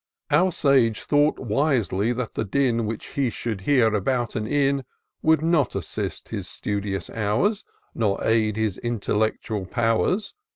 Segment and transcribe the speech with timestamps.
[0.31, 4.83] Our sage thought wisely that the din, Which he should hear about an inn,
[5.21, 7.63] Would not assist his studious hours.
[7.93, 10.33] Nor aid his intellectual powers.